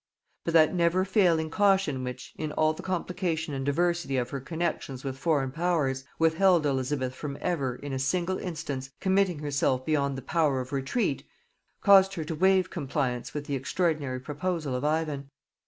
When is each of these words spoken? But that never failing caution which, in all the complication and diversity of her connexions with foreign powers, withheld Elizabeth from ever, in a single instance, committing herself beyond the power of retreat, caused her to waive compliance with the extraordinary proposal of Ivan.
But 0.45 0.55
that 0.55 0.73
never 0.73 1.05
failing 1.05 1.51
caution 1.51 2.03
which, 2.03 2.33
in 2.35 2.51
all 2.53 2.73
the 2.73 2.81
complication 2.81 3.53
and 3.53 3.63
diversity 3.63 4.17
of 4.17 4.31
her 4.31 4.39
connexions 4.39 5.03
with 5.03 5.15
foreign 5.15 5.51
powers, 5.51 6.05
withheld 6.17 6.65
Elizabeth 6.65 7.13
from 7.13 7.37
ever, 7.39 7.75
in 7.75 7.93
a 7.93 7.99
single 7.99 8.39
instance, 8.39 8.89
committing 8.99 9.37
herself 9.37 9.85
beyond 9.85 10.17
the 10.17 10.23
power 10.23 10.59
of 10.59 10.73
retreat, 10.73 11.21
caused 11.81 12.15
her 12.15 12.23
to 12.23 12.33
waive 12.33 12.71
compliance 12.71 13.35
with 13.35 13.45
the 13.45 13.53
extraordinary 13.53 14.19
proposal 14.19 14.73
of 14.73 14.83
Ivan. 14.83 15.29